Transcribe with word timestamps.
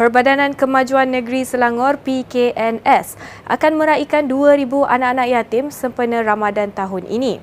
Perbadanan 0.00 0.56
Kemajuan 0.56 1.12
Negeri 1.12 1.44
Selangor 1.44 2.00
PKNS 2.00 3.20
akan 3.44 3.72
meraihkan 3.76 4.32
2,000 4.32 4.64
anak-anak 4.88 5.28
yatim 5.28 5.68
sempena 5.68 6.24
Ramadan 6.24 6.72
tahun 6.72 7.04
ini. 7.04 7.36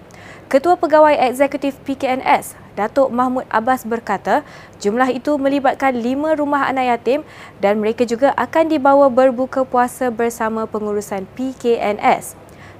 Ketua 0.49 0.73
Pegawai 0.73 1.13
Eksekutif 1.29 1.78
PKNS, 1.85 2.57
Datuk 2.73 3.13
Mahmud 3.13 3.46
Abbas 3.54 3.85
berkata, 3.85 4.42
jumlah 4.81 5.06
itu 5.13 5.38
melibatkan 5.38 5.93
lima 6.01 6.33
rumah 6.33 6.65
anak 6.65 6.97
yatim 6.97 7.21
dan 7.62 7.78
mereka 7.78 8.10
juga 8.10 8.33
akan 8.33 8.74
dibawa 8.74 9.05
berbuka 9.13 9.62
puasa 9.62 10.10
bersama 10.10 10.65
pengurusan 10.65 11.29
PKNS. 11.37 12.33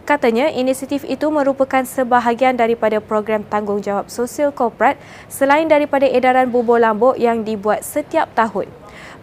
Katanya, 0.09 0.50
inisiatif 0.50 1.05
itu 1.05 1.30
merupakan 1.30 1.86
sebahagian 1.86 2.57
daripada 2.57 2.98
program 2.98 3.46
tanggungjawab 3.46 4.09
sosial 4.09 4.50
korporat 4.50 4.98
selain 5.30 5.70
daripada 5.70 6.09
edaran 6.09 6.50
bubur 6.50 6.82
lambuk 6.82 7.14
yang 7.21 7.45
dibuat 7.45 7.86
setiap 7.86 8.25
tahun. 8.34 8.66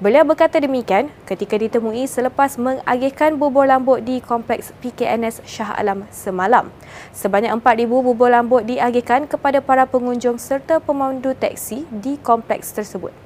Beliau 0.05 0.21
berkata 0.21 0.61
demikian 0.61 1.09
ketika 1.25 1.57
ditemui 1.57 2.05
selepas 2.05 2.61
mengagihkan 2.61 3.41
bubur 3.41 3.65
lambuk 3.65 4.05
di 4.05 4.21
Kompleks 4.21 4.77
PKNS 4.85 5.41
Shah 5.49 5.73
Alam 5.81 6.05
semalam. 6.13 6.69
Sebanyak 7.17 7.49
4,000 7.57 7.89
bubur 7.89 8.29
lambuk 8.29 8.69
diagihkan 8.69 9.25
kepada 9.25 9.65
para 9.65 9.89
pengunjung 9.89 10.37
serta 10.37 10.77
pemandu 10.77 11.33
teksi 11.33 11.89
di 11.89 12.21
kompleks 12.21 12.77
tersebut. 12.77 13.17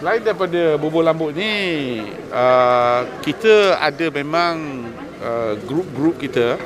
Selain 0.00 0.24
daripada 0.24 0.80
bubur 0.80 1.04
lambuk 1.04 1.36
ni, 1.36 1.52
uh, 2.32 3.04
kita 3.20 3.76
ada 3.84 4.08
memang 4.08 4.56
Uh, 5.20 5.52
grup-grup 5.68 6.16
kita 6.16 6.56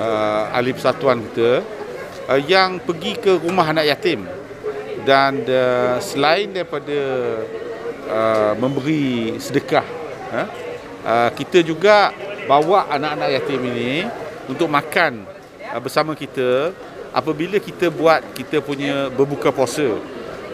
uh, 0.00 0.56
ahli 0.56 0.72
persatuan 0.72 1.20
kita 1.20 1.60
uh, 2.32 2.40
yang 2.40 2.80
pergi 2.80 3.12
ke 3.20 3.36
rumah 3.44 3.68
anak 3.68 3.92
yatim 3.92 4.24
dan 5.04 5.44
uh, 5.44 6.00
selain 6.00 6.48
daripada 6.48 6.96
uh, 8.08 8.52
memberi 8.58 9.36
sedekah 9.40 9.86
uh, 10.32 10.48
uh, 11.04 11.30
kita 11.36 11.60
juga 11.60 12.10
bawa 12.44 12.88
anak-anak 12.92 13.28
yatim 13.40 13.60
ini 13.64 14.04
untuk 14.48 14.68
makan 14.68 15.24
uh, 15.72 15.80
bersama 15.80 16.12
kita 16.12 16.72
apabila 17.14 17.56
kita 17.62 17.88
buat 17.88 18.20
kita 18.34 18.58
punya 18.64 19.08
berbuka 19.12 19.54
puasa. 19.54 19.96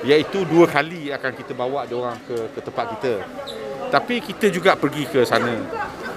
Iaitu 0.00 0.48
dua 0.48 0.64
kali 0.64 1.12
akan 1.12 1.32
kita 1.36 1.52
bawa 1.52 1.84
dia 1.84 1.92
orang 1.92 2.16
ke 2.24 2.36
ke 2.56 2.60
tempat 2.64 2.84
kita. 2.96 3.14
Tapi 3.92 4.24
kita 4.24 4.48
juga 4.48 4.72
pergi 4.72 5.04
ke 5.04 5.28
sana. 5.28 5.60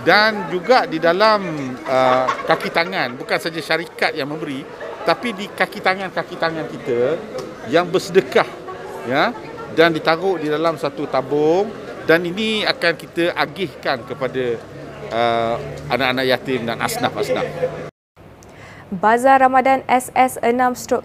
Dan 0.04 0.52
juga 0.52 0.84
di 0.88 1.00
dalam 1.00 1.44
uh, 1.88 2.28
kaki 2.48 2.72
tangan 2.72 3.16
bukan 3.16 3.40
saja 3.40 3.60
syarikat 3.64 4.12
yang 4.16 4.28
memberi 4.28 4.64
tapi 5.04 5.36
di 5.36 5.46
kaki 5.52 5.84
tangan-kaki 5.84 6.36
tangan 6.40 6.68
kita 6.68 7.20
yang 7.68 7.88
bersedekah 7.88 8.48
ya 9.08 9.36
dan 9.74 9.94
ditaruh 9.94 10.38
di 10.38 10.48
dalam 10.50 10.78
satu 10.78 11.06
tabung 11.10 11.70
dan 12.06 12.24
ini 12.26 12.66
akan 12.68 12.94
kita 12.98 13.34
agihkan 13.34 14.04
kepada 14.04 14.60
uh, 15.12 15.56
anak-anak 15.90 16.26
yatim 16.30 16.68
dan 16.68 16.78
asnaf-asnaf. 16.82 17.92
Bazar 18.94 19.42
Ramadan 19.42 19.82
SS6-1 19.90 21.02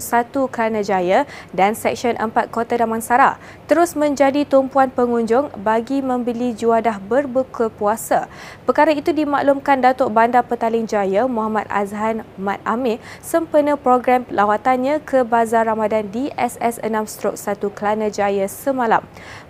Kelana 0.53 0.85
Jaya 0.85 1.25
dan 1.57 1.73
Seksyen 1.73 2.21
4 2.21 2.53
Kota 2.53 2.77
Damansara 2.77 3.41
terus 3.65 3.97
menjadi 3.97 4.45
tumpuan 4.45 4.93
pengunjung 4.93 5.49
bagi 5.65 6.05
membeli 6.05 6.53
juadah 6.53 7.01
berbuka 7.01 7.73
puasa. 7.73 8.29
Perkara 8.69 8.93
itu 8.93 9.09
dimaklumkan 9.17 9.81
Datuk 9.81 10.13
Bandar 10.13 10.45
Petaling 10.45 10.85
Jaya 10.85 11.25
Muhammad 11.25 11.65
Azhan 11.73 12.29
Mat 12.37 12.61
Amir 12.69 13.01
sempena 13.25 13.81
program 13.81 14.29
lawatannya 14.29 15.01
ke 15.01 15.25
Bazar 15.25 15.65
Ramadan 15.65 16.13
di 16.13 16.29
SS6-1 16.37 17.57
Kelana 17.73 18.13
Jaya 18.13 18.45
semalam. 18.45 19.01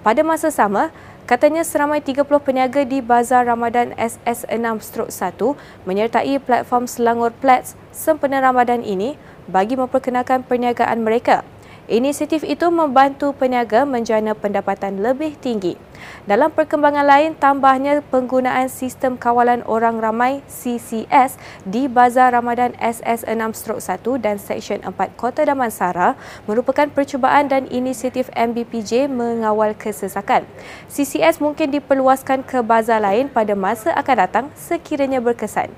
Pada 0.07 0.23
masa 0.23 0.55
sama, 0.55 0.95
Katanya 1.29 1.61
seramai 1.61 2.01
30 2.01 2.25
peniaga 2.41 2.89
di 2.89 3.05
Bazar 3.05 3.45
Ramadan 3.45 3.93
SS6-1 4.01 5.37
menyertai 5.85 6.41
platform 6.41 6.89
Selangor 6.89 7.37
Plats 7.37 7.77
sempena 7.93 8.41
Ramadan 8.41 8.81
ini 8.81 9.21
bagi 9.45 9.77
memperkenalkan 9.77 10.41
perniagaan 10.49 11.05
mereka. 11.05 11.45
Inisiatif 11.89 12.45
itu 12.45 12.69
membantu 12.69 13.33
peniaga 13.33 13.89
menjana 13.89 14.37
pendapatan 14.37 15.01
lebih 15.01 15.41
tinggi. 15.41 15.81
Dalam 16.29 16.53
perkembangan 16.53 17.09
lain, 17.09 17.33
tambahnya 17.33 18.05
penggunaan 18.13 18.69
sistem 18.69 19.17
kawalan 19.17 19.65
orang 19.65 19.97
ramai 19.97 20.45
CCS 20.53 21.41
di 21.65 21.89
Bazar 21.89 22.37
Ramadan 22.37 22.77
SS6-1 22.77 24.05
dan 24.21 24.37
Seksyen 24.37 24.85
4 24.85 25.17
Kota 25.17 25.49
Damansara 25.49 26.13
merupakan 26.45 26.93
percubaan 26.93 27.49
dan 27.49 27.65
inisiatif 27.73 28.29
MBPJ 28.37 29.09
mengawal 29.09 29.73
kesesakan. 29.73 30.45
CCS 30.93 31.41
mungkin 31.41 31.73
diperluaskan 31.73 32.45
ke 32.45 32.61
bazar 32.61 33.01
lain 33.01 33.33
pada 33.33 33.57
masa 33.57 33.97
akan 33.97 34.17
datang 34.29 34.45
sekiranya 34.53 35.25
berkesan. 35.25 35.73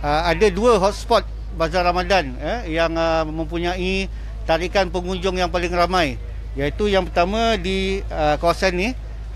Uh, 0.00 0.32
ada 0.32 0.48
dua 0.48 0.80
hotspot 0.80 1.37
Bazar 1.56 1.86
Ramadan 1.86 2.36
eh, 2.42 2.74
yang 2.76 2.92
uh, 2.98 3.24
mempunyai 3.24 4.10
tarikan 4.48 4.88
pengunjung 4.88 5.36
yang 5.36 5.48
paling 5.48 5.72
ramai. 5.72 6.16
Iaitu 6.56 6.88
yang 6.90 7.06
pertama 7.06 7.54
di 7.60 8.00
uh, 8.08 8.40
kawasan 8.40 8.74
ni 8.74 8.88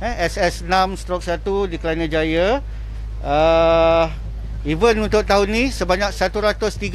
eh, 0.03 0.15
SS6-1 0.27 1.45
di 1.71 1.77
Kelana 1.79 2.07
Jaya. 2.11 2.65
Uh, 3.23 4.11
event 4.67 5.07
untuk 5.07 5.23
tahun 5.23 5.47
ni 5.51 5.65
sebanyak 5.71 6.11
132 6.11 6.91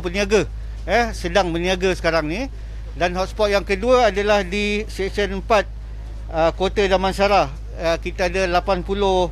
peniaga 0.00 0.48
eh, 0.88 1.12
sedang 1.12 1.52
berniaga 1.52 1.92
sekarang 1.92 2.24
ni. 2.30 2.48
Dan 2.96 3.12
hotspot 3.12 3.52
yang 3.52 3.66
kedua 3.66 4.08
adalah 4.08 4.40
di 4.40 4.88
Seksyen 4.88 5.36
4 5.44 5.44
uh, 5.44 6.50
Kota 6.56 6.80
Damansara. 6.88 7.52
Uh, 7.76 7.96
kita 8.00 8.32
ada 8.32 8.48
80 8.48 8.88
uh, 8.96 9.28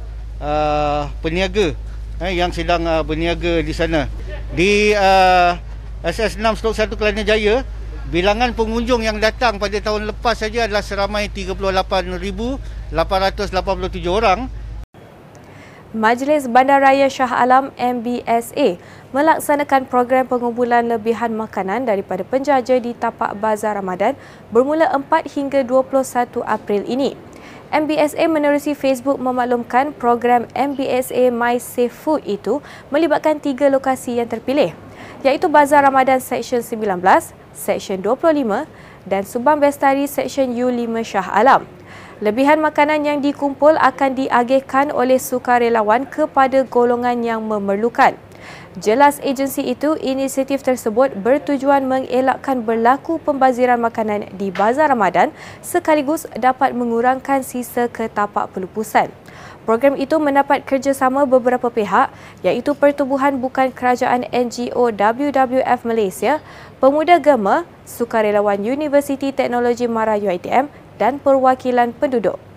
peniaga 1.25 1.72
eh, 2.21 2.33
yang 2.37 2.53
sedang 2.53 2.84
uh, 2.84 3.01
berniaga 3.01 3.65
di 3.65 3.72
sana 3.72 4.05
di 4.54 4.94
uh, 4.94 5.59
SS6 6.06 6.62
Stok 6.62 6.78
1 6.78 6.94
Kelana 6.94 7.26
Jaya 7.26 7.66
bilangan 8.06 8.54
pengunjung 8.54 9.03
yang 9.03 9.19
datang 9.19 9.59
pada 9.59 9.75
tahun 9.82 10.06
lepas 10.15 10.38
saja 10.38 10.70
adalah 10.70 10.87
seramai 10.87 11.26
38,887 11.26 12.94
orang 14.06 14.47
Majlis 15.94 16.47
Bandaraya 16.47 17.10
Shah 17.10 17.34
Alam 17.34 17.75
MBSA 17.75 18.78
melaksanakan 19.15 19.91
program 19.91 20.26
pengumpulan 20.26 20.86
lebihan 20.86 21.34
makanan 21.34 21.86
daripada 21.86 22.22
penjaja 22.26 22.78
di 22.78 22.94
tapak 22.94 23.34
Bazar 23.38 23.78
Ramadan 23.78 24.19
bermula 24.50 24.91
4 24.91 25.34
hingga 25.34 25.62
21 25.62 26.42
April 26.42 26.82
ini. 26.91 27.15
MBSA 27.74 28.30
menerusi 28.30 28.70
Facebook 28.70 29.18
memaklumkan 29.18 29.90
program 29.98 30.46
MBSA 30.54 31.34
My 31.34 31.58
Safe 31.58 31.90
Food 31.90 32.22
itu 32.22 32.62
melibatkan 32.94 33.42
tiga 33.42 33.66
lokasi 33.66 34.22
yang 34.22 34.30
terpilih 34.30 34.78
iaitu 35.26 35.50
Bazar 35.50 35.82
Ramadan 35.82 36.22
Seksyen 36.22 36.62
19, 36.62 37.02
Seksyen 37.50 37.98
25 37.98 38.70
dan 39.10 39.26
Subang 39.26 39.58
Bestari 39.58 40.06
Seksyen 40.06 40.54
U5 40.54 41.02
Shah 41.02 41.26
Alam. 41.34 41.66
Lebihan 42.22 42.62
makanan 42.62 43.02
yang 43.02 43.18
dikumpul 43.18 43.74
akan 43.74 44.22
diagihkan 44.22 44.94
oleh 44.94 45.18
sukarelawan 45.18 46.06
kepada 46.06 46.62
golongan 46.70 47.26
yang 47.26 47.42
memerlukan. 47.42 48.14
Jelas 48.78 49.22
agensi 49.22 49.62
itu, 49.62 49.94
inisiatif 50.00 50.66
tersebut 50.66 51.15
bertujuan 51.15 51.87
mengelakkan 51.87 52.66
berlaku 52.66 53.22
pembaziran 53.22 53.78
makanan 53.78 54.34
di 54.34 54.50
Bazar 54.50 54.91
Ramadan 54.91 55.31
sekaligus 55.62 56.27
dapat 56.34 56.75
mengurangkan 56.75 57.47
sisa 57.47 57.87
ke 57.87 58.10
tapak 58.10 58.50
pelupusan. 58.50 59.15
Program 59.65 59.97
itu 59.97 60.21
mendapat 60.21 60.60
kerjasama 60.69 61.25
beberapa 61.25 61.72
pihak 61.72 62.12
iaitu 62.44 62.77
Pertubuhan 62.77 63.41
Bukan 63.41 63.72
Kerajaan 63.72 64.28
NGO 64.28 64.93
WWF 64.93 65.88
Malaysia, 65.88 66.44
Pemuda 66.84 67.16
Gema, 67.16 67.65
Sukarelawan 67.88 68.60
Universiti 68.60 69.33
Teknologi 69.33 69.89
Mara 69.89 70.21
UiTM 70.21 70.68
dan 71.01 71.16
Perwakilan 71.16 71.97
Penduduk. 71.97 72.53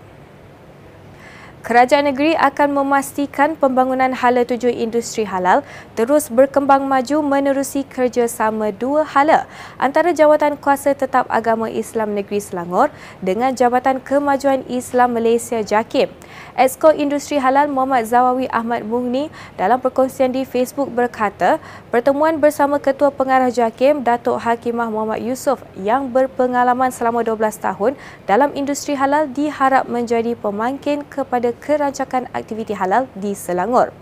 Kerajaan 1.68 2.08
negeri 2.08 2.32
akan 2.32 2.80
memastikan 2.80 3.52
pembangunan 3.52 4.16
hala 4.16 4.40
tujuh 4.40 4.72
industri 4.72 5.28
halal 5.28 5.60
terus 6.00 6.32
berkembang 6.32 6.88
maju 6.88 7.20
menerusi 7.20 7.84
kerjasama 7.84 8.72
dua 8.72 9.04
hala 9.04 9.44
antara 9.76 10.16
Jawatan 10.16 10.56
Kuasa 10.56 10.96
Tetap 10.96 11.28
Agama 11.28 11.68
Islam 11.68 12.16
Negeri 12.16 12.40
Selangor 12.40 12.88
dengan 13.20 13.52
Jabatan 13.52 14.00
Kemajuan 14.00 14.64
Islam 14.64 15.20
Malaysia 15.20 15.60
JAKIM. 15.60 16.08
Esko 16.56 16.88
Industri 16.96 17.36
Halal 17.36 17.68
Muhammad 17.68 18.08
Zawawi 18.08 18.48
Ahmad 18.48 18.88
Mungni 18.88 19.28
dalam 19.60 19.76
perkongsian 19.76 20.32
di 20.32 20.48
Facebook 20.48 20.88
berkata, 20.88 21.60
pertemuan 21.92 22.40
bersama 22.40 22.80
Ketua 22.80 23.12
Pengarah 23.12 23.52
JAKIM 23.52 24.08
Datuk 24.08 24.40
Hakimah 24.40 24.88
Muhammad 24.88 25.20
Yusof 25.20 25.60
yang 25.76 26.08
berpengalaman 26.16 26.88
selama 26.88 27.20
12 27.20 27.60
tahun 27.60 27.92
dalam 28.24 28.56
industri 28.56 28.96
halal 28.96 29.28
diharap 29.28 29.84
menjadi 29.84 30.32
pemangkin 30.32 31.04
kepada 31.04 31.57
kerancakan 31.58 32.30
aktiviti 32.32 32.72
halal 32.72 33.10
di 33.18 33.34
Selangor. 33.34 33.92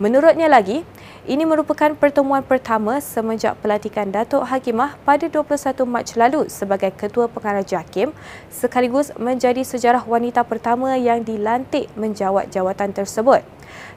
Menurutnya 0.00 0.48
lagi, 0.48 0.80
ini 1.28 1.44
merupakan 1.44 1.92
pertemuan 1.92 2.40
pertama 2.40 3.04
semenjak 3.04 3.60
pelantikan 3.60 4.08
Datuk 4.08 4.48
Hakimah 4.48 4.96
pada 5.04 5.28
21 5.28 5.84
Mac 5.84 6.08
lalu 6.16 6.48
sebagai 6.48 6.88
Ketua 6.96 7.28
Pengarah 7.28 7.60
JAKIM 7.60 8.16
sekaligus 8.48 9.12
menjadi 9.20 9.60
sejarah 9.60 10.02
wanita 10.08 10.40
pertama 10.48 10.96
yang 10.96 11.20
dilantik 11.20 11.92
menjawat 12.00 12.48
jawatan 12.48 12.96
tersebut. 12.96 13.44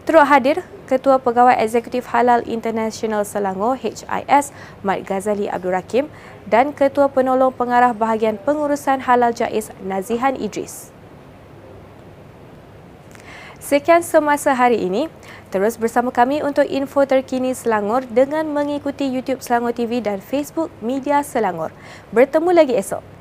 Turut 0.03 0.27
hadir 0.27 0.61
Ketua 0.85 1.17
Pegawai 1.17 1.57
Eksekutif 1.57 2.11
Halal 2.11 2.45
International 2.45 3.25
Selangor 3.25 3.79
HIS 3.79 4.53
Mat 4.83 5.07
Ghazali 5.07 5.49
Abdul 5.49 5.73
Rakim 5.73 6.05
dan 6.45 6.69
Ketua 6.75 7.09
Penolong 7.09 7.55
Pengarah 7.55 7.97
Bahagian 7.97 8.37
Pengurusan 8.37 9.01
Halal 9.07 9.33
Jais 9.33 9.73
Nazihan 9.81 10.37
Idris. 10.37 10.92
Sekian 13.63 14.03
semasa 14.03 14.51
hari 14.51 14.75
ini. 14.75 15.07
Terus 15.47 15.79
bersama 15.79 16.11
kami 16.11 16.43
untuk 16.43 16.67
info 16.67 17.07
terkini 17.07 17.55
Selangor 17.55 18.03
dengan 18.03 18.43
mengikuti 18.51 19.07
YouTube 19.07 19.39
Selangor 19.39 19.71
TV 19.71 20.03
dan 20.03 20.19
Facebook 20.19 20.67
Media 20.83 21.23
Selangor. 21.23 21.71
Bertemu 22.11 22.51
lagi 22.51 22.75
esok. 22.75 23.12